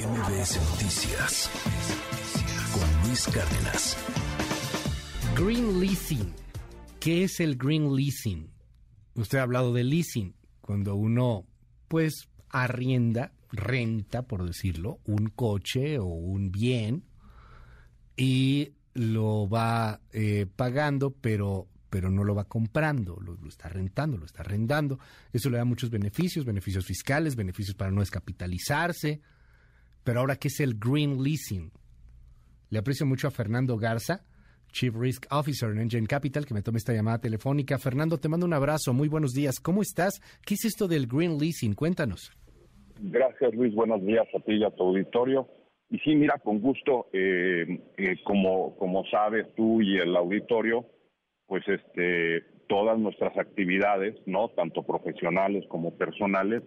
MBS 0.00 0.56
Noticias 0.70 1.50
con 2.72 3.06
Luis 3.06 3.26
Cárdenas. 3.26 3.96
Green 5.36 5.78
leasing. 5.78 6.32
¿Qué 6.98 7.24
es 7.24 7.38
el 7.40 7.56
green 7.56 7.94
leasing? 7.94 8.50
Usted 9.14 9.38
ha 9.38 9.42
hablado 9.42 9.74
de 9.74 9.84
leasing, 9.84 10.34
cuando 10.62 10.94
uno 10.94 11.44
pues 11.88 12.30
arrienda, 12.48 13.32
renta, 13.52 14.22
por 14.22 14.46
decirlo, 14.46 15.00
un 15.04 15.26
coche 15.26 15.98
o 15.98 16.06
un 16.06 16.50
bien 16.50 17.04
y 18.16 18.72
lo 18.94 19.50
va 19.50 20.00
eh, 20.12 20.46
pagando, 20.56 21.10
pero 21.10 21.68
pero 21.90 22.10
no 22.10 22.24
lo 22.24 22.34
va 22.34 22.44
comprando, 22.44 23.18
lo, 23.20 23.36
está 23.46 23.68
rentando, 23.68 24.16
lo 24.16 24.24
está 24.24 24.40
arrendando. 24.40 24.98
Eso 25.32 25.50
le 25.50 25.58
da 25.58 25.64
muchos 25.64 25.90
beneficios, 25.90 26.46
beneficios 26.46 26.86
fiscales, 26.86 27.36
beneficios 27.36 27.74
para 27.74 27.90
no 27.90 28.00
descapitalizarse. 28.00 29.20
Pero 30.04 30.20
ahora, 30.20 30.36
¿qué 30.36 30.48
es 30.48 30.60
el 30.60 30.74
green 30.78 31.22
leasing? 31.22 31.70
Le 32.70 32.78
aprecio 32.78 33.06
mucho 33.06 33.28
a 33.28 33.30
Fernando 33.30 33.76
Garza, 33.76 34.24
Chief 34.72 34.94
Risk 34.94 35.26
Officer 35.30 35.70
en 35.70 35.80
Engine 35.80 36.06
Capital, 36.06 36.46
que 36.46 36.54
me 36.54 36.62
tome 36.62 36.78
esta 36.78 36.92
llamada 36.92 37.18
telefónica. 37.18 37.78
Fernando, 37.78 38.18
te 38.18 38.28
mando 38.28 38.46
un 38.46 38.54
abrazo, 38.54 38.92
muy 38.92 39.08
buenos 39.08 39.32
días. 39.32 39.60
¿Cómo 39.60 39.82
estás? 39.82 40.20
¿Qué 40.46 40.54
es 40.54 40.64
esto 40.64 40.86
del 40.86 41.06
green 41.06 41.38
leasing? 41.38 41.74
Cuéntanos. 41.74 42.30
Gracias, 43.00 43.54
Luis. 43.54 43.74
Buenos 43.74 44.04
días 44.04 44.26
a 44.34 44.40
ti 44.40 44.54
y 44.54 44.64
a 44.64 44.70
tu 44.70 44.84
auditorio. 44.84 45.48
Y 45.90 45.98
sí, 45.98 46.14
mira, 46.14 46.38
con 46.38 46.60
gusto, 46.60 47.08
eh, 47.12 47.82
eh, 47.96 48.16
como, 48.24 48.76
como 48.76 49.04
sabes 49.06 49.46
tú 49.56 49.82
y 49.82 49.96
el 49.96 50.14
auditorio, 50.14 50.86
pues 51.46 51.64
este 51.66 52.44
todas 52.68 52.96
nuestras 53.00 53.36
actividades, 53.36 54.14
¿no? 54.26 54.50
Tanto 54.50 54.84
profesionales 54.84 55.64
como 55.68 55.98
personales, 55.98 56.62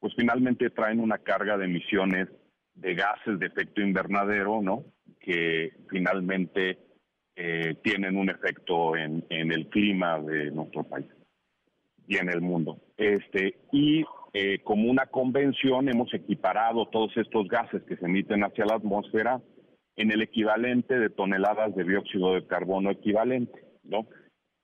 pues 0.00 0.12
finalmente 0.16 0.70
traen 0.70 0.98
una 0.98 1.18
carga 1.18 1.56
de 1.56 1.66
emisiones 1.66 2.28
de 2.76 2.94
gases 2.94 3.38
de 3.38 3.46
efecto 3.46 3.80
invernadero, 3.80 4.60
¿no? 4.62 4.84
Que 5.18 5.72
finalmente 5.90 6.78
eh, 7.38 7.74
tienen 7.82 8.16
un 8.16 8.30
efecto 8.30 8.96
en, 8.96 9.22
el 9.28 9.68
clima 9.68 10.18
de 10.20 10.50
nuestro 10.50 10.84
país 10.84 11.06
y 12.08 12.16
en 12.16 12.30
el 12.30 12.40
mundo. 12.40 12.80
Este 12.96 13.58
y 13.72 14.04
eh, 14.32 14.60
como 14.64 14.90
una 14.90 15.04
convención 15.06 15.88
hemos 15.88 16.12
equiparado 16.14 16.86
todos 16.88 17.14
estos 17.16 17.46
gases 17.48 17.82
que 17.82 17.96
se 17.96 18.06
emiten 18.06 18.42
hacia 18.42 18.64
la 18.64 18.76
atmósfera 18.76 19.42
en 19.96 20.12
el 20.12 20.22
equivalente 20.22 20.98
de 20.98 21.10
toneladas 21.10 21.74
de 21.74 21.84
dióxido 21.84 22.34
de 22.34 22.46
carbono 22.46 22.90
equivalente. 22.90 23.64
¿no? 23.84 24.06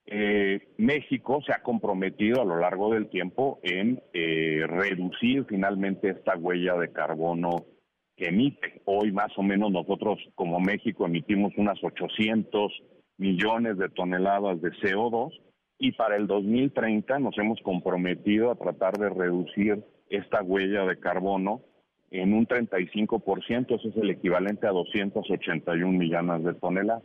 Eh, 0.06 0.68
México 0.78 1.42
se 1.46 1.52
ha 1.52 1.62
comprometido 1.62 2.40
a 2.40 2.46
lo 2.46 2.58
largo 2.58 2.94
del 2.94 3.08
tiempo 3.08 3.60
en 3.62 4.02
reducir 4.12 5.44
finalmente 5.46 6.08
esta 6.08 6.36
huella 6.36 6.74
de 6.76 6.90
carbono 6.90 7.66
emite. 8.28 8.82
Hoy 8.84 9.12
más 9.12 9.36
o 9.36 9.42
menos 9.42 9.70
nosotros 9.70 10.18
como 10.34 10.60
México 10.60 11.06
emitimos 11.06 11.52
unas 11.56 11.82
800 11.82 12.72
millones 13.18 13.78
de 13.78 13.88
toneladas 13.88 14.60
de 14.60 14.70
CO2 14.72 15.32
y 15.78 15.92
para 15.92 16.16
el 16.16 16.26
2030 16.26 17.18
nos 17.18 17.36
hemos 17.38 17.60
comprometido 17.62 18.50
a 18.50 18.56
tratar 18.56 18.98
de 18.98 19.10
reducir 19.10 19.84
esta 20.08 20.42
huella 20.42 20.84
de 20.84 20.98
carbono 20.98 21.62
en 22.10 22.34
un 22.34 22.46
35%, 22.46 23.74
eso 23.74 23.88
es 23.88 23.96
el 23.96 24.10
equivalente 24.10 24.66
a 24.66 24.70
281 24.70 25.98
millones 25.98 26.44
de 26.44 26.54
toneladas. 26.54 27.02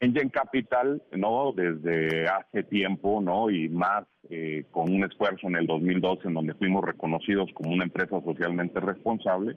Engine 0.00 0.30
Capital, 0.30 1.02
¿no? 1.12 1.52
Desde 1.52 2.26
hace 2.26 2.62
tiempo, 2.64 3.20
¿no? 3.20 3.50
Y 3.50 3.68
más 3.68 4.04
eh, 4.30 4.64
con 4.70 4.90
un 4.90 5.04
esfuerzo 5.04 5.48
en 5.48 5.56
el 5.56 5.66
2012 5.66 6.28
en 6.28 6.34
donde 6.34 6.54
fuimos 6.54 6.82
reconocidos 6.84 7.50
como 7.54 7.72
una 7.72 7.84
empresa 7.84 8.20
socialmente 8.22 8.80
responsable, 8.80 9.56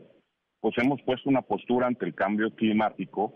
pues 0.63 0.77
hemos 0.77 1.01
puesto 1.01 1.29
una 1.29 1.41
postura 1.41 1.87
ante 1.87 2.05
el 2.05 2.15
cambio 2.15 2.49
climático 2.55 3.33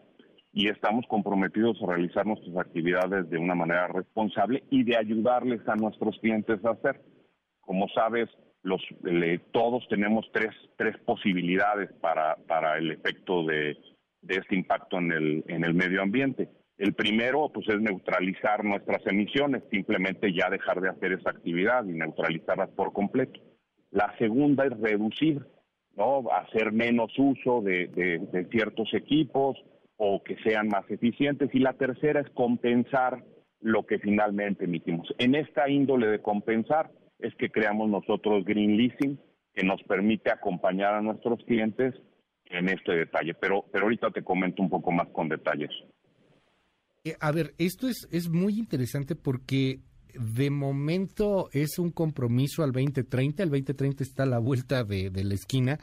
y 0.53 0.69
estamos 0.69 1.05
comprometidos 1.07 1.77
a 1.83 1.87
realizar 1.87 2.25
nuestras 2.25 2.55
actividades 2.55 3.29
de 3.29 3.37
una 3.37 3.53
manera 3.53 3.87
responsable 3.87 4.63
y 4.71 4.83
de 4.83 4.95
ayudarles 4.95 5.59
a 5.67 5.75
nuestros 5.75 6.17
clientes 6.19 6.63
a 6.63 6.69
hacer. 6.69 7.01
Como 7.59 7.89
sabes, 7.89 8.29
los, 8.63 8.81
todos 9.51 9.85
tenemos 9.89 10.25
tres, 10.31 10.55
tres 10.77 10.97
posibilidades 10.99 11.91
para, 11.99 12.37
para 12.47 12.77
el 12.77 12.91
efecto 12.91 13.43
de, 13.43 13.77
de 14.21 14.35
este 14.35 14.55
impacto 14.55 14.97
en 14.97 15.11
el, 15.11 15.43
en 15.49 15.65
el 15.65 15.73
medio 15.73 16.01
ambiente 16.01 16.49
el 16.77 16.93
primero, 16.93 17.51
pues, 17.51 17.67
es 17.67 17.81
neutralizar 17.81 18.63
nuestras 18.63 19.05
emisiones, 19.07 19.63
simplemente 19.69 20.31
ya 20.31 20.49
dejar 20.49 20.79
de 20.79 20.89
hacer 20.89 21.11
esa 21.11 21.31
actividad 21.31 21.83
y 21.85 21.93
neutralizarlas 21.93 22.69
por 22.69 22.93
completo. 22.93 23.41
La 23.89 24.15
segunda 24.17 24.65
es 24.65 24.79
reducir, 24.79 25.43
¿no? 25.97 26.23
Hacer 26.31 26.71
menos 26.71 27.11
uso 27.17 27.61
de, 27.61 27.87
de 27.87 28.47
ciertos 28.51 28.93
equipos 28.93 29.57
o 29.97 30.23
que 30.23 30.37
sean 30.43 30.67
más 30.67 30.89
eficientes. 30.89 31.49
Y 31.53 31.59
la 31.59 31.73
tercera 31.73 32.21
es 32.21 32.29
compensar 32.29 33.23
lo 33.61 33.85
que 33.85 33.99
finalmente 33.99 34.65
emitimos. 34.65 35.13
En 35.17 35.35
esta 35.35 35.69
índole 35.69 36.07
de 36.07 36.21
compensar 36.21 36.91
es 37.19 37.33
que 37.35 37.49
creamos 37.49 37.89
nosotros 37.89 38.45
Green 38.45 38.77
Leasing, 38.77 39.19
que 39.53 39.63
nos 39.65 39.81
permite 39.83 40.31
acompañar 40.31 40.93
a 40.93 41.01
nuestros 41.01 41.43
clientes 41.45 41.95
en 42.45 42.69
este 42.69 42.93
detalle. 42.93 43.33
Pero, 43.33 43.65
pero 43.71 43.85
ahorita 43.85 44.11
te 44.11 44.23
comento 44.23 44.61
un 44.61 44.69
poco 44.69 44.91
más 44.91 45.07
con 45.09 45.27
detalles. 45.27 45.71
Eh, 47.03 47.15
a 47.19 47.31
ver, 47.31 47.53
esto 47.57 47.87
es, 47.87 48.07
es 48.11 48.29
muy 48.29 48.59
interesante 48.59 49.15
porque 49.15 49.79
de 50.13 50.49
momento 50.49 51.49
es 51.51 51.79
un 51.79 51.91
compromiso 51.91 52.63
al 52.63 52.71
2030. 52.71 53.43
El 53.43 53.49
2030 53.49 54.03
está 54.03 54.23
a 54.23 54.27
la 54.27 54.39
vuelta 54.39 54.83
de, 54.83 55.11
la 55.11 55.33
esquina. 55.33 55.79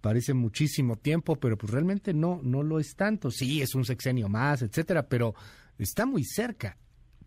Parece 0.00 0.34
muchísimo 0.34 0.96
tiempo, 0.96 1.36
pero 1.36 1.58
pues 1.58 1.72
realmente 1.72 2.14
no, 2.14 2.40
no 2.42 2.62
lo 2.62 2.80
es 2.80 2.94
tanto. 2.96 3.30
Sí, 3.30 3.60
es 3.60 3.74
un 3.74 3.84
sexenio 3.84 4.28
más, 4.28 4.62
etcétera, 4.62 5.08
pero 5.08 5.34
está 5.78 6.06
muy 6.06 6.24
cerca. 6.24 6.76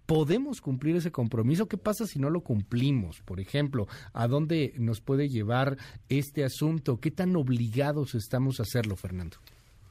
¿Podemos 0.06 0.60
cumplir 0.60 0.98
ese 0.98 1.12
compromiso? 1.12 1.68
¿Qué 1.68 1.78
pasa 1.78 2.06
si 2.06 2.20
no 2.20 2.30
lo 2.30 2.42
cumplimos? 2.42 3.22
Por 3.22 3.40
ejemplo, 3.40 3.88
¿a 4.12 4.28
dónde 4.28 4.74
nos 4.78 5.00
puede 5.00 5.30
llevar 5.30 5.78
este 6.10 6.44
asunto? 6.44 7.00
¿Qué 7.00 7.10
tan 7.10 7.36
obligados 7.36 8.14
estamos 8.16 8.60
a 8.60 8.64
hacerlo, 8.64 8.98
Fernando? 8.98 9.38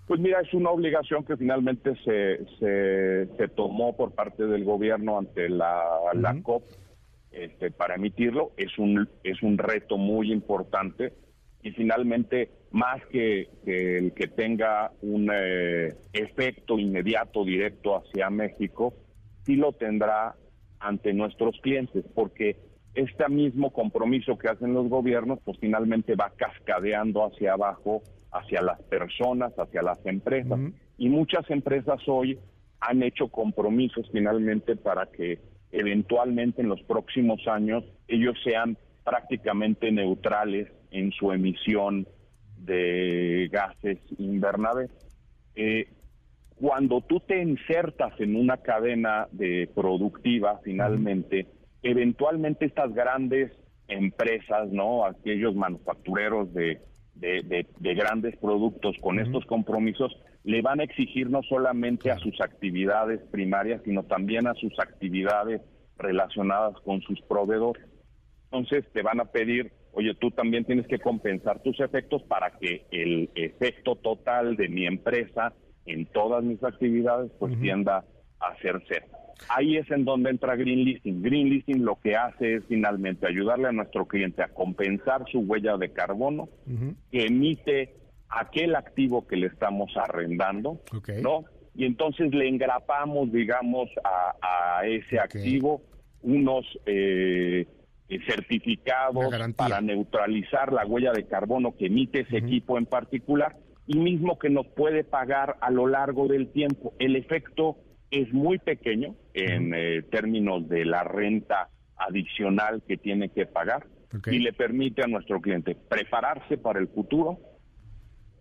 Pues 0.07 0.21
mira, 0.21 0.41
es 0.41 0.53
una 0.53 0.71
obligación 0.71 1.25
que 1.25 1.37
finalmente 1.37 1.95
se, 2.05 2.45
se, 2.59 3.49
tomó 3.49 3.97
por 3.97 4.13
parte 4.13 4.47
del 4.47 4.65
gobierno 4.65 5.19
ante 5.19 5.49
la, 5.49 5.79
COP 6.43 6.65
este, 7.31 7.71
para 7.71 7.95
emitirlo. 7.95 8.53
Es 8.57 8.79
un, 8.79 9.09
es 9.23 9.43
un 9.43 9.59
reto 9.59 9.97
muy 9.97 10.33
importante 10.33 11.15
y 11.63 11.71
finalmente, 11.71 12.51
más 12.73 13.05
que, 13.07 13.49
el 13.65 14.13
que 14.15 14.27
tenga 14.27 14.91
un 15.01 15.31
eh, 15.33 15.95
efecto 16.13 16.79
inmediato, 16.79 17.45
directo 17.45 17.97
hacia 17.97 18.31
México, 18.31 18.95
sí 19.45 19.55
lo 19.55 19.73
tendrá 19.73 20.35
ante 20.81 21.13
nuestros 21.13 21.61
clientes, 21.63 22.05
porque 22.15 22.57
este 22.95 23.29
mismo 23.29 23.73
compromiso 23.73 24.37
que 24.37 24.49
hacen 24.49 24.75
los 24.75 24.89
gobiernos, 24.89 25.39
pues 25.45 25.57
finalmente 25.61 26.17
va 26.17 26.33
cascadeando 26.37 27.25
hacia 27.25 27.53
abajo 27.53 28.03
hacia 28.33 28.63
las 28.63 28.81
personas, 28.83 29.53
hacia 29.59 29.83
las 29.83 30.05
empresas. 30.07 30.59
Y 30.99 31.09
muchas 31.09 31.49
empresas 31.51 32.01
hoy 32.07 32.39
han 32.81 33.03
hecho 33.03 33.29
compromisos 33.29 34.09
finalmente 34.11 34.77
para 34.77 35.07
que 35.07 35.39
eventualmente 35.71 36.63
en 36.63 36.69
los 36.69 36.83
próximos 36.83 37.47
años 37.47 37.85
ellos 38.09 38.37
sean 38.43 38.77
prácticamente 39.05 39.91
neutrales 39.93 40.69
en 40.91 41.13
su 41.13 41.33
emisión 41.33 42.07
de 42.59 43.49
gases 43.53 43.99
invernaderos. 44.19 44.91
Eh, 45.55 45.89
cuando 46.57 47.01
tú 47.01 47.21
te 47.21 47.43
insertas 47.43 48.19
en 48.21 48.37
una 48.37 48.59
cadena 48.59 49.27
de 49.33 49.69
productiva, 49.75 50.61
finalmente, 50.63 51.49
eventualmente 51.83 52.67
estas 52.67 52.95
grandes 52.95 53.51
empresas, 53.89 54.71
¿no? 54.71 55.05
Aquellos 55.05 55.55
manufactureros 55.57 56.53
de 56.55 56.81
de, 57.23 57.95
grandes 57.95 58.37
productos 58.37 58.97
con 59.01 59.21
estos 59.21 59.45
compromisos 59.47 60.13
le 60.45 60.61
van 60.61 60.81
a 60.81 60.85
exigir 60.85 61.31
no 61.31 61.43
solamente 61.45 62.11
a 62.11 62.19
sus 62.19 62.41
actividades 62.41 63.21
primarias, 63.31 63.81
sino 63.85 64.03
también 64.03 64.49
a 64.49 64.55
sus 64.55 64.77
actividades 64.81 65.61
relacionadas 65.99 66.75
con 66.81 67.01
sus 67.03 67.21
proveedores. 67.23 67.85
Entonces 68.51 68.85
te 68.93 69.03
van 69.03 69.21
a 69.21 69.27
pedir, 69.27 69.73
oye, 69.93 70.15
tú 70.15 70.33
también 70.33 70.65
tienes 70.65 70.87
que 70.89 70.99
compensar 70.99 71.63
tus 71.63 71.79
efectos 71.81 72.23
para 72.25 72.59
que 72.59 72.87
el 72.91 73.31
efecto 73.37 73.95
total 73.95 74.57
de 74.57 74.69
mi 74.69 74.87
empresa 74.87 75.53
en 75.87 76.07
todas 76.07 76.43
mis 76.43 76.63
actividades 76.65 77.31
pues 77.39 77.59
tienda 77.61 77.99
a 77.99 78.03
ser 78.03 78.22
cero. 78.61 78.81
Ahí 79.49 79.77
es 79.77 79.91
en 79.91 80.05
donde 80.05 80.31
entra 80.31 80.57
Green 80.57 80.85
Leasing. 80.85 81.23
Green 81.23 81.49
Leasing 81.49 81.85
lo 81.85 81.99
que 82.01 82.17
hace 82.17 82.57
es 82.57 82.65
finalmente 82.69 83.27
ayudarle 83.27 83.69
a 83.69 83.73
nuestro 83.73 84.07
cliente 84.07 84.43
a 84.43 84.49
compensar 84.49 85.25
su 85.31 85.41
huella 85.41 85.77
de 85.77 85.93
carbono 85.93 86.49
que 87.11 87.27
emite 87.27 87.95
aquel 88.29 88.75
activo 88.77 89.27
que 89.27 89.37
le 89.37 89.47
estamos 89.47 89.91
arrendando, 89.97 90.81
¿no? 91.21 91.45
Y 91.75 91.87
entonces 91.87 92.33
le 92.35 92.49
engrapamos, 92.49 93.33
digamos, 93.33 93.89
a, 94.05 94.87
ese 94.87 95.19
activo 95.19 95.83
unos 96.23 96.65
eh, 96.87 97.67
eh, 98.09 98.19
certificados 98.27 99.27
para 99.57 99.81
neutralizar 99.81 100.73
la 100.73 100.87
huella 100.87 101.13
de 101.13 101.27
carbono 101.27 101.77
que 101.77 101.87
emite 101.87 102.21
ese 102.21 102.39
equipo 102.39 102.79
en 102.79 102.87
particular 102.87 103.57
y 103.87 103.99
mismo 103.99 104.39
que 104.39 104.51
nos 104.51 104.67
puede 104.67 105.03
pagar 105.03 105.57
a 105.61 105.71
lo 105.71 105.87
largo 105.87 106.29
del 106.29 106.49
tiempo. 106.49 106.95
El 106.99 107.17
efecto 107.17 107.77
es 108.13 108.33
muy 108.33 108.59
pequeño 108.59 109.17
en 109.33 109.73
eh, 109.75 110.03
términos 110.03 110.69
de 110.69 110.85
la 110.85 111.03
renta 111.03 111.71
adicional 111.97 112.83
que 112.87 112.99
tiene 112.99 113.31
que 113.31 113.47
pagar 113.47 113.87
y 114.27 114.39
le 114.39 114.53
permite 114.53 115.03
a 115.03 115.07
nuestro 115.07 115.41
cliente 115.41 115.75
prepararse 115.75 116.59
para 116.59 116.79
el 116.79 116.89
futuro, 116.89 117.39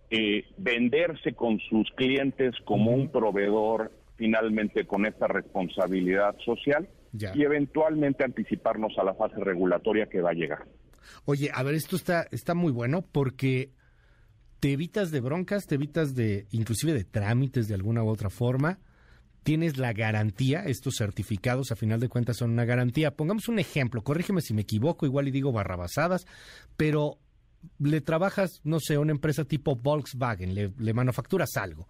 eh, 0.09 0.44
venderse 0.57 1.33
con 1.33 1.57
sus 1.59 1.89
clientes 1.91 2.53
como 2.65 2.91
un 2.91 3.09
proveedor 3.09 3.94
finalmente 4.18 4.85
con 4.85 5.06
esta 5.06 5.27
responsabilidad 5.27 6.35
social 6.44 6.89
y 7.13 7.44
eventualmente 7.44 8.25
anticiparnos 8.25 8.97
a 8.97 9.06
la 9.06 9.13
fase 9.13 9.38
regulatoria 9.39 10.07
que 10.07 10.21
va 10.21 10.31
a 10.31 10.33
llegar. 10.33 10.65
Oye, 11.23 11.50
a 11.53 11.63
ver, 11.63 11.75
esto 11.75 11.95
está, 11.95 12.27
está 12.31 12.53
muy 12.53 12.73
bueno 12.73 13.06
porque 13.09 13.71
te 14.59 14.73
evitas 14.73 15.12
de 15.12 15.21
broncas, 15.21 15.65
te 15.65 15.75
evitas 15.75 16.13
de 16.13 16.45
inclusive 16.51 16.94
de 16.94 17.06
trámites 17.06 17.69
de 17.69 17.75
alguna 17.75 18.03
u 18.03 18.09
otra 18.09 18.29
forma 18.29 18.79
tienes 19.44 19.78
la 19.78 19.94
garantía, 19.94 20.64
estos 20.64 20.96
certificados 20.98 21.72
a 21.72 21.76
final 21.76 22.00
de 22.00 22.10
cuentas 22.10 22.38
son 22.38 22.52
una 22.52 22.66
garantía. 22.66 23.16
Pongamos 23.16 23.48
un 23.48 23.60
ejemplo, 23.60 24.04
corrígeme 24.04 24.42
si 24.42 24.54
me 24.54 24.62
equivoco, 24.62 25.06
igual 25.06 25.28
y 25.28 25.32
digo 25.32 25.52
barrabasadas, 25.52 26.26
pero 26.78 27.18
le 27.80 28.02
trabajas, 28.02 28.62
no 28.64 28.80
sé, 28.80 28.96
a 28.96 29.00
una 29.00 29.12
empresa 29.12 29.46
tipo 29.46 29.76
Volkswagen, 29.76 30.56
le, 30.56 30.94
manufacturas 30.94 31.58
algo. 31.58 31.88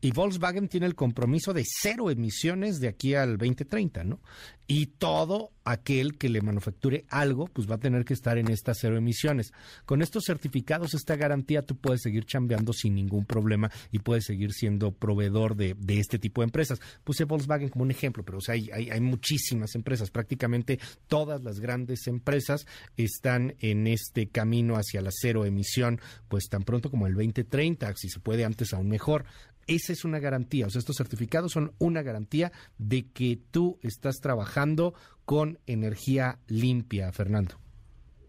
Y 0.00 0.12
Volkswagen 0.12 0.68
tiene 0.68 0.86
el 0.86 0.94
compromiso 0.94 1.52
de 1.52 1.64
cero 1.64 2.10
emisiones 2.10 2.80
de 2.80 2.88
aquí 2.88 3.14
al 3.14 3.38
2030, 3.38 4.04
¿no? 4.04 4.20
Y 4.66 4.86
todo 4.86 5.50
aquel 5.64 6.16
que 6.16 6.28
le 6.28 6.42
manufacture 6.42 7.04
algo, 7.08 7.46
pues 7.46 7.68
va 7.68 7.76
a 7.76 7.78
tener 7.78 8.04
que 8.04 8.14
estar 8.14 8.38
en 8.38 8.50
estas 8.50 8.78
cero 8.80 8.96
emisiones. 8.96 9.52
Con 9.84 10.02
estos 10.02 10.24
certificados, 10.24 10.94
esta 10.94 11.16
garantía, 11.16 11.62
tú 11.62 11.76
puedes 11.76 12.02
seguir 12.02 12.24
chambeando 12.26 12.72
sin 12.72 12.94
ningún 12.94 13.24
problema 13.24 13.70
y 13.90 13.98
puedes 13.98 14.24
seguir 14.24 14.52
siendo 14.52 14.92
proveedor 14.92 15.56
de, 15.56 15.76
este 15.88 16.18
tipo 16.18 16.42
de 16.42 16.46
empresas. 16.46 16.80
Puse 17.02 17.24
Volkswagen 17.24 17.68
como 17.68 17.84
un 17.84 17.90
ejemplo, 17.90 18.24
pero 18.24 18.38
o 18.38 18.40
sea, 18.40 18.54
hay, 18.54 18.70
hay, 18.70 19.00
muchísimas 19.00 19.74
empresas, 19.74 20.10
prácticamente 20.10 20.78
todas 21.08 21.42
las 21.42 21.60
grandes 21.60 22.06
empresas 22.06 22.66
están 22.96 23.54
en 23.60 23.86
este 23.86 24.28
camino 24.28 24.76
hacia 24.76 25.00
la 25.00 25.10
cero 25.12 25.44
emisión, 25.44 26.00
pues 26.28 26.48
tan 26.48 26.62
pronto 26.62 26.90
como 26.90 27.06
el 27.06 27.14
2030, 27.14 27.94
si 27.96 28.08
se 28.08 28.20
puede 28.20 28.44
antes 28.44 28.72
aún 28.72 28.88
mejor. 28.88 29.24
Esa 29.66 29.92
es 29.92 30.04
una 30.04 30.18
garantía, 30.18 30.66
o 30.66 30.70
sea, 30.70 30.78
estos 30.78 30.96
certificados 30.96 31.52
son 31.52 31.72
una 31.78 32.02
garantía 32.02 32.52
de 32.78 33.10
que 33.12 33.38
tú 33.50 33.78
estás 33.82 34.20
trabajando 34.20 34.94
con 35.24 35.58
energía 35.66 36.38
limpia, 36.48 37.12
Fernando. 37.12 37.54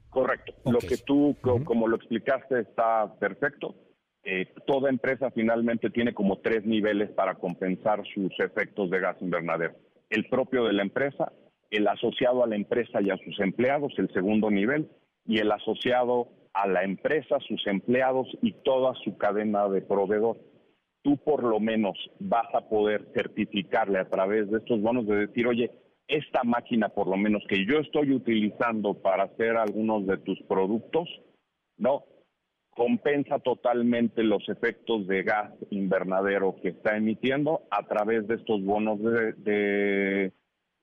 Correcto. 0.09 0.53
Lo 0.65 0.79
que 0.79 0.97
tú, 0.97 1.35
como 1.41 1.87
lo 1.87 1.97
explicaste, 1.97 2.61
está 2.61 3.13
perfecto. 3.19 3.75
Eh, 4.23 4.47
toda 4.65 4.89
empresa 4.89 5.29
finalmente 5.31 5.89
tiene 5.89 6.13
como 6.13 6.39
tres 6.39 6.65
niveles 6.65 7.11
para 7.11 7.35
compensar 7.35 8.01
sus 8.13 8.31
efectos 8.39 8.89
de 8.89 8.99
gas 8.99 9.17
invernadero. 9.21 9.75
El 10.09 10.27
propio 10.29 10.63
de 10.63 10.73
la 10.73 10.83
empresa, 10.83 11.33
el 11.69 11.88
asociado 11.88 12.43
a 12.43 12.47
la 12.47 12.55
empresa 12.55 13.01
y 13.01 13.11
a 13.11 13.17
sus 13.17 13.39
empleados, 13.39 13.93
el 13.97 14.11
segundo 14.13 14.49
nivel, 14.49 14.89
y 15.25 15.39
el 15.39 15.51
asociado 15.51 16.29
a 16.53 16.67
la 16.67 16.83
empresa, 16.83 17.38
sus 17.47 17.67
empleados 17.67 18.27
y 18.41 18.53
toda 18.63 18.93
su 19.03 19.17
cadena 19.17 19.67
de 19.67 19.81
proveedor. 19.81 20.38
Tú 21.05 21.17
por 21.17 21.43
lo 21.43 21.59
menos 21.59 21.95
vas 22.19 22.47
a 22.55 22.67
poder 22.67 23.05
certificarle 23.13 23.99
a 23.99 24.09
través 24.09 24.49
de 24.49 24.57
estos 24.57 24.81
bonos 24.81 25.05
de 25.05 25.27
decir, 25.27 25.45
oye, 25.45 25.69
esta 26.07 26.43
máquina 26.43 26.89
por 26.89 27.05
lo 27.05 27.15
menos 27.15 27.43
que 27.47 27.63
yo 27.63 27.77
estoy 27.77 28.11
utilizando 28.11 28.95
para 28.95 29.25
hacer 29.25 29.55
algunos 29.55 30.07
de 30.07 30.17
tus 30.17 30.41
productos, 30.47 31.07
¿no? 31.77 32.05
compensa 32.71 33.37
totalmente 33.37 34.23
los 34.23 34.49
efectos 34.49 35.05
de 35.05 35.21
gas 35.21 35.53
invernadero 35.69 36.55
que 36.59 36.69
está 36.69 36.97
emitiendo 36.97 37.61
a 37.69 37.83
través 37.83 38.27
de 38.27 38.35
estos 38.35 38.65
bonos 38.65 38.99
de, 39.37 40.33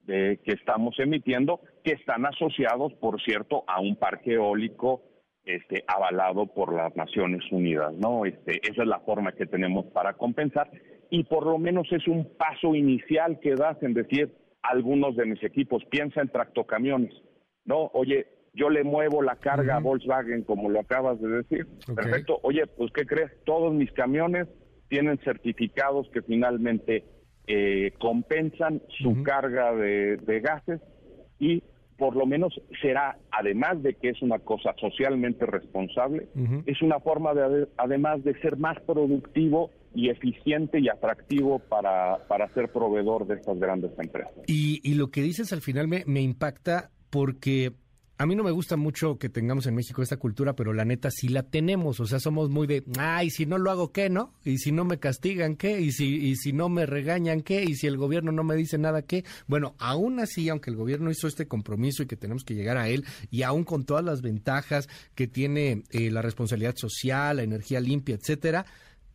que 0.06 0.52
estamos 0.52 0.96
emitiendo, 1.00 1.62
que 1.82 1.94
están 1.94 2.26
asociados, 2.26 2.92
por 2.94 3.20
cierto, 3.22 3.64
a 3.66 3.80
un 3.80 3.96
parque 3.96 4.34
eólico 4.34 5.02
este, 5.44 5.85
avalado 5.87 6.47
por 6.47 6.75
las 6.75 6.94
Naciones 6.97 7.43
Unidas, 7.50 7.93
¿no? 7.94 8.25
Este, 8.25 8.61
esa 8.62 8.83
es 8.83 8.89
la 8.89 9.00
forma 9.00 9.33
que 9.33 9.47
tenemos 9.47 9.87
para 9.87 10.15
compensar 10.15 10.71
y 11.11 11.25
por 11.25 11.44
lo 11.44 11.59
menos 11.59 11.87
es 11.93 12.09
un 12.09 12.37
paso 12.37 12.75
inicial 12.75 13.39
que 13.41 13.55
das 13.55 13.83
en 13.83 13.94
decir, 13.94 14.35
algunos 14.62 15.17
de 15.17 15.27
mis 15.27 15.43
equipos, 15.43 15.85
piensa 15.91 16.21
en 16.21 16.29
tractocamiones, 16.29 17.12
¿no? 17.65 17.91
Oye, 17.93 18.27
yo 18.55 18.71
le 18.71 18.85
muevo 18.85 19.23
la 19.23 19.37
carga 19.37 19.77
a 19.77 19.81
Volkswagen, 19.81 20.43
como 20.44 20.69
lo 20.69 20.81
acabas 20.81 21.21
de 21.21 21.29
decir. 21.29 21.67
Perfecto. 21.94 22.39
Oye, 22.43 22.67
pues, 22.67 22.93
¿qué 22.93 23.06
crees? 23.06 23.33
Todos 23.44 23.75
mis 23.75 23.91
camiones 23.93 24.49
tienen 24.89 25.19
certificados 25.19 26.09
que 26.11 26.23
finalmente 26.23 27.05
eh, 27.47 27.93
compensan 27.99 28.83
su 29.03 29.23
carga 29.23 29.75
de, 29.75 30.41
gases 30.43 30.81
y 31.39 31.62
por 32.02 32.16
lo 32.16 32.26
menos 32.26 32.52
será, 32.81 33.16
además 33.31 33.81
de 33.81 33.94
que 33.94 34.08
es 34.08 34.20
una 34.22 34.40
cosa 34.40 34.75
socialmente 34.81 35.46
responsable, 35.46 36.26
es 36.66 36.82
una 36.82 36.99
forma 36.99 37.32
de, 37.32 37.69
además 37.76 38.25
de 38.25 38.34
ser 38.40 38.56
más 38.56 38.76
productivo 38.81 39.70
y 39.94 40.08
eficiente 40.08 40.81
y 40.81 40.88
atractivo 40.88 41.60
para, 41.60 42.19
para 42.26 42.52
ser 42.54 42.72
proveedor 42.72 43.28
de 43.28 43.37
estas 43.37 43.56
grandes 43.60 43.93
empresas. 43.96 44.32
Y, 44.49 44.81
y 44.82 44.94
lo 44.94 45.12
que 45.12 45.22
dices 45.22 45.52
al 45.52 45.60
final 45.60 45.87
me, 45.87 46.02
me 46.04 46.22
impacta 46.22 46.90
porque 47.08 47.70
a 48.22 48.26
mí 48.26 48.36
no 48.36 48.44
me 48.44 48.52
gusta 48.52 48.76
mucho 48.76 49.19
que 49.19 49.28
tengamos 49.28 49.66
en 49.66 49.74
México 49.74 50.00
esta 50.00 50.16
cultura, 50.16 50.54
pero 50.54 50.72
la 50.72 50.84
neta 50.84 51.10
sí 51.10 51.26
la 51.26 51.42
tenemos. 51.42 51.98
O 51.98 52.06
sea, 52.06 52.20
somos 52.20 52.50
muy 52.50 52.69
de, 52.69 52.84
ay, 52.96 53.30
si 53.30 53.46
no 53.46 53.58
lo 53.58 53.69
hago, 53.69 53.90
¿qué, 53.90 54.10
no? 54.10 54.32
Y 54.44 54.58
si 54.58 54.70
no 54.70 54.84
me 54.84 55.00
castigan, 55.00 55.56
¿qué? 55.56 55.80
Y 55.80 55.90
si, 55.90 56.28
y 56.28 56.36
si 56.36 56.52
no 56.52 56.69
me 56.69 56.86
regañan, 56.86 57.40
¿qué? 57.42 57.64
Y 57.64 57.74
si 57.74 57.88
el 57.88 57.96
gobierno 57.96 58.30
no 58.30 58.44
me 58.44 58.54
dice 58.54 58.78
nada, 58.78 59.02
¿qué? 59.02 59.24
Bueno, 59.48 59.74
aún 59.80 60.20
así, 60.20 60.48
aunque 60.48 60.70
el 60.70 60.76
gobierno 60.76 61.10
hizo 61.10 61.26
este 61.26 61.48
compromiso 61.48 62.04
y 62.04 62.06
que 62.06 62.16
tenemos 62.16 62.44
que 62.44 62.54
llegar 62.54 62.76
a 62.76 62.88
él, 62.88 63.04
y 63.28 63.42
aún 63.42 63.64
con 63.64 63.84
todas 63.84 64.04
las 64.04 64.22
ventajas 64.22 64.88
que 65.16 65.26
tiene 65.26 65.82
eh, 65.90 66.12
la 66.12 66.22
responsabilidad 66.22 66.76
social, 66.76 67.38
la 67.38 67.42
energía 67.42 67.80
limpia, 67.80 68.14
etcétera, 68.14 68.66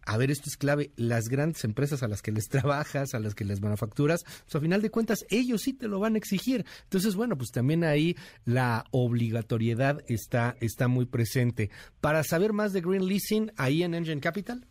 a 0.08 0.18
ver, 0.18 0.32
esto 0.32 0.46
es 0.48 0.56
clave, 0.56 0.92
las 0.96 1.28
grandes 1.28 1.64
empresas 1.66 2.02
a 2.02 2.08
las 2.08 2.22
que 2.22 2.32
les 2.32 2.48
trabajas, 2.50 3.14
a 3.14 3.20
las 3.20 3.36
que 3.36 3.44
les 3.44 3.62
manufacturas, 3.62 4.24
pues 4.24 4.56
a 4.56 4.60
final 4.62 4.82
de 4.82 4.90
cuentas 4.90 5.26
ellos 5.30 5.62
sí 5.62 5.74
te 5.74 5.88
lo 5.88 6.00
van 6.00 6.16
a 6.16 6.18
exigir. 6.18 6.66
Entonces, 6.84 7.16
bueno, 7.16 7.38
pues 7.38 7.52
también 7.52 7.84
ahí 7.84 8.16
la 8.46 8.86
obligatoriedad 8.92 10.00
está, 10.08 10.56
está 10.62 10.88
muy 10.88 11.06
presente. 11.06 11.70
Para 12.00 12.24
saber 12.24 12.54
más 12.54 12.72
de 12.72 12.82
Green 12.82 13.06
Leasing, 13.06 13.52
ahí 13.58 13.84
en 13.84 13.94
Engine 13.94 14.22
Capital. 14.22 14.66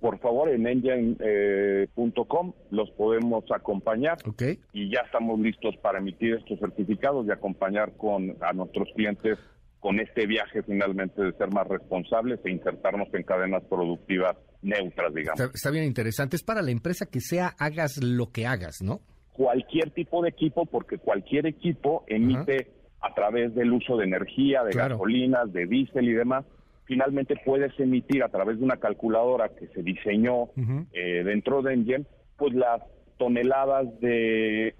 Por 0.00 0.18
favor, 0.18 0.50
en 0.50 0.66
engine.com 0.66 2.52
los 2.70 2.90
podemos 2.90 3.44
acompañar 3.50 4.18
okay. 4.26 4.58
y 4.74 4.90
ya 4.90 5.00
estamos 5.00 5.40
listos 5.40 5.76
para 5.78 5.98
emitir 5.98 6.34
estos 6.34 6.58
certificados 6.58 7.26
y 7.26 7.30
acompañar 7.30 7.96
con 7.96 8.36
a 8.42 8.52
nuestros 8.52 8.88
clientes 8.94 9.38
con 9.84 10.00
este 10.00 10.26
viaje 10.26 10.62
finalmente 10.62 11.22
de 11.22 11.32
ser 11.32 11.52
más 11.52 11.68
responsables 11.68 12.40
e 12.42 12.50
insertarnos 12.50 13.06
en 13.12 13.22
cadenas 13.22 13.62
productivas 13.64 14.34
neutras, 14.62 15.12
digamos. 15.12 15.38
Está, 15.52 15.70
bien 15.70 15.84
interesante. 15.84 16.36
Es 16.36 16.42
para 16.42 16.62
la 16.62 16.70
empresa 16.70 17.04
que 17.04 17.20
sea 17.20 17.48
hagas 17.58 18.02
lo 18.02 18.32
que 18.32 18.46
hagas, 18.46 18.80
¿no? 18.80 19.02
Cualquier 19.34 19.90
tipo 19.90 20.22
de 20.22 20.30
equipo, 20.30 20.64
porque 20.64 20.96
cualquier 20.96 21.44
equipo 21.44 22.02
emite 22.06 22.70
a 23.02 23.12
través 23.12 23.54
del 23.54 23.74
uso 23.74 23.98
de 23.98 24.06
energía, 24.06 24.64
de 24.64 24.72
gasolinas, 24.72 25.52
de 25.52 25.66
diésel 25.66 26.08
y 26.08 26.14
demás. 26.14 26.46
Finalmente 26.86 27.34
puedes 27.44 27.78
emitir 27.78 28.22
a 28.22 28.30
través 28.30 28.58
de 28.60 28.64
una 28.64 28.78
calculadora 28.78 29.50
que 29.50 29.66
se 29.66 29.82
diseñó 29.82 30.48
eh, 30.94 31.22
dentro 31.26 31.60
de 31.60 31.74
Engine, 31.74 32.06
pues 32.38 32.54
las 32.54 32.80
toneladas 33.18 33.88
de, 34.00 34.74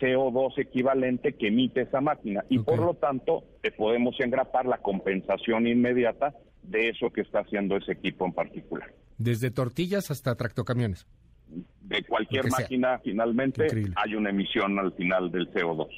CO2 0.00 0.58
equivalente 0.58 1.34
que 1.34 1.48
emite 1.48 1.82
esa 1.82 2.00
máquina 2.00 2.44
y 2.48 2.58
por 2.58 2.78
lo 2.78 2.94
tanto 2.94 3.44
te 3.60 3.70
podemos 3.70 4.18
engrapar 4.20 4.66
la 4.66 4.78
compensación 4.78 5.66
inmediata 5.66 6.34
de 6.62 6.88
eso 6.88 7.10
que 7.10 7.22
está 7.22 7.40
haciendo 7.40 7.76
ese 7.76 7.92
equipo 7.92 8.26
en 8.26 8.32
particular. 8.32 8.92
Desde 9.18 9.50
tortillas 9.50 10.10
hasta 10.10 10.34
tractocamiones. 10.34 11.06
De 11.82 12.02
cualquier 12.04 12.50
máquina, 12.50 12.98
finalmente, 13.04 13.66
hay 13.96 14.14
una 14.14 14.30
emisión 14.30 14.78
al 14.78 14.92
final 14.94 15.30
del 15.30 15.52
CO2. 15.52 15.88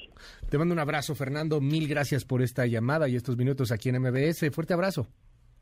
Te 0.50 0.58
mando 0.58 0.74
un 0.74 0.80
abrazo, 0.80 1.14
Fernando. 1.14 1.60
Mil 1.60 1.86
gracias 1.86 2.24
por 2.24 2.42
esta 2.42 2.66
llamada 2.66 3.08
y 3.08 3.14
estos 3.14 3.36
minutos 3.36 3.70
aquí 3.70 3.90
en 3.90 4.00
MBS. 4.02 4.50
Fuerte 4.50 4.74
abrazo. 4.74 5.06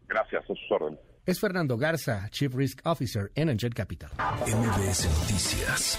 Gracias, 0.09 0.45
a 0.45 0.47
sus 0.47 0.61
órdenes. 0.71 1.12
Es 1.25 1.39
Fernando 1.39 1.79
Garza, 1.79 2.29
Chief 2.31 2.53
Risk 2.53 2.81
Officer 2.85 3.31
en 3.37 3.49
Angel 3.49 3.73
Capital. 3.73 4.11
MBS 4.45 5.09
Noticias 5.21 5.97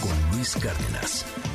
con 0.00 0.36
Luis 0.36 0.56
Cárdenas. 0.56 1.51